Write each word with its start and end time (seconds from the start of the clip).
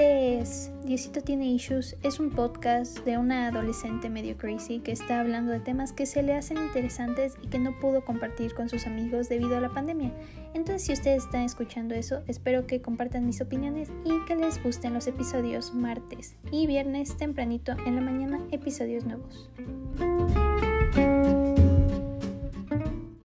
Es 0.00 0.70
Diosito 0.82 1.20
tiene 1.20 1.52
issues 1.52 1.94
es 2.02 2.20
un 2.20 2.30
podcast 2.30 3.00
de 3.00 3.18
una 3.18 3.48
adolescente 3.48 4.08
medio 4.08 4.34
crazy 4.38 4.78
que 4.78 4.92
está 4.92 5.20
hablando 5.20 5.52
de 5.52 5.60
temas 5.60 5.92
que 5.92 6.06
se 6.06 6.22
le 6.22 6.32
hacen 6.32 6.56
interesantes 6.56 7.34
y 7.42 7.48
que 7.48 7.58
no 7.58 7.78
pudo 7.78 8.02
compartir 8.02 8.54
con 8.54 8.70
sus 8.70 8.86
amigos 8.86 9.28
debido 9.28 9.58
a 9.58 9.60
la 9.60 9.68
pandemia. 9.68 10.10
Entonces, 10.54 10.86
si 10.86 10.92
ustedes 10.94 11.24
están 11.24 11.42
escuchando 11.42 11.94
eso, 11.94 12.22
espero 12.28 12.66
que 12.66 12.80
compartan 12.80 13.26
mis 13.26 13.42
opiniones 13.42 13.90
y 14.06 14.24
que 14.24 14.36
les 14.36 14.62
gusten 14.62 14.94
los 14.94 15.06
episodios 15.06 15.74
martes 15.74 16.34
y 16.50 16.66
viernes 16.66 17.18
tempranito 17.18 17.72
en 17.84 17.96
la 17.96 18.00
mañana, 18.00 18.40
episodios 18.50 19.04
nuevos. 19.04 19.50